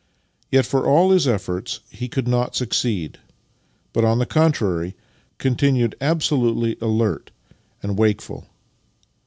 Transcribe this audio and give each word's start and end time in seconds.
Yet, 0.49 0.65
for 0.65 0.83
all 0.87 1.11
his 1.11 1.27
efforts, 1.27 1.81
he 1.91 2.07
could 2.07 2.27
not 2.27 2.55
succeed, 2.55 3.19
but, 3.93 4.03
on 4.03 4.17
the 4.17 4.25
con 4.25 4.51
trary, 4.51 4.95
continued 5.37 5.93
absolutely 6.01 6.75
alert 6.81 7.29
and 7.83 7.99
wakeful. 7.99 8.47